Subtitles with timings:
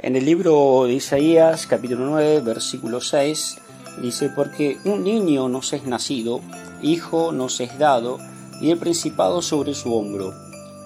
[0.00, 3.58] En el libro de Isaías, capítulo 9, versículo 6,
[4.00, 6.40] dice, porque un niño nos es nacido,
[6.80, 8.18] hijo nos es dado,
[8.60, 10.32] y el principado sobre su hombro,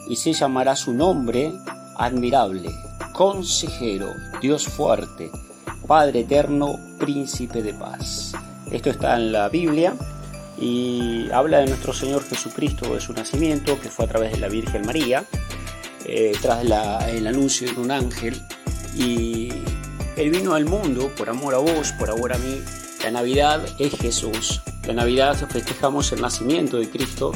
[0.09, 1.53] y se llamará su nombre
[1.97, 2.71] admirable,
[3.13, 5.31] consejero, Dios fuerte,
[5.87, 8.33] Padre eterno, príncipe de paz.
[8.71, 9.95] Esto está en la Biblia
[10.59, 14.49] y habla de nuestro Señor Jesucristo, de su nacimiento, que fue a través de la
[14.49, 15.27] Virgen María,
[16.07, 18.41] eh, tras el anuncio de un ángel
[18.95, 19.49] y
[20.17, 22.61] Él vino al mundo por amor a vos, por amor a mí.
[23.03, 24.61] La Navidad es Jesús.
[24.87, 27.33] La Navidad festejamos el nacimiento de Cristo.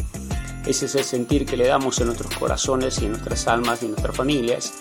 [0.67, 3.87] Ese es el sentir que le damos en nuestros corazones y en nuestras almas y
[3.87, 4.75] en nuestras familias,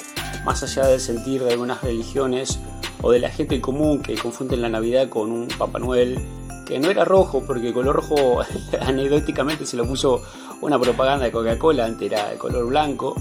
[0.44, 2.60] más allá del sentir de algunas religiones
[3.02, 6.20] o de la gente común que confunden la Navidad con un Papá Noel
[6.66, 8.40] que no era rojo, porque el color rojo
[8.82, 10.24] anecdóticamente se lo puso
[10.62, 13.16] una propaganda de Coca-Cola, antes era de color blanco.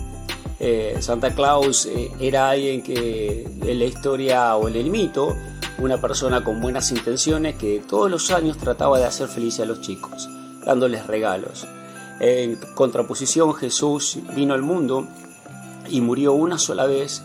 [0.61, 5.37] Eh, Santa Claus eh, era alguien que en la historia o en el mito,
[5.79, 9.81] una persona con buenas intenciones que todos los años trataba de hacer felices a los
[9.81, 10.28] chicos,
[10.65, 11.67] dándoles regalos.
[12.20, 15.09] En contraposición, Jesús vino al mundo
[15.89, 17.25] y murió una sola vez,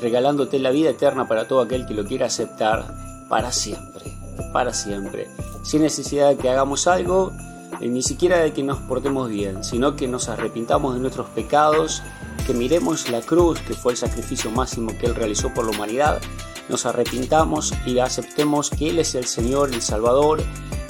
[0.00, 2.86] regalándote la vida eterna para todo aquel que lo quiera aceptar
[3.28, 4.12] para siempre,
[4.52, 5.28] para siempre,
[5.62, 7.32] sin necesidad de que hagamos algo,
[7.80, 12.02] eh, ni siquiera de que nos portemos bien, sino que nos arrepintamos de nuestros pecados
[12.44, 16.20] que miremos la cruz, que fue el sacrificio máximo que Él realizó por la humanidad,
[16.68, 20.42] nos arrepintamos y aceptemos que Él es el Señor, el Salvador,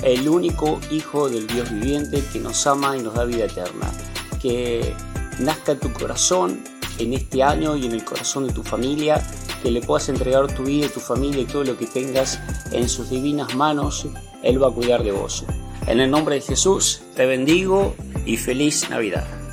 [0.02, 3.90] el único Hijo del Dios viviente que nos ama y nos da vida eterna.
[4.40, 4.94] Que
[5.38, 6.62] nazca en tu corazón
[6.98, 9.20] en este año y en el corazón de tu familia,
[9.62, 12.38] que le puedas entregar tu vida, tu familia y todo lo que tengas
[12.70, 14.06] en sus divinas manos,
[14.42, 15.44] Él va a cuidar de vos.
[15.86, 17.94] En el nombre de Jesús, te bendigo
[18.24, 19.43] y feliz Navidad.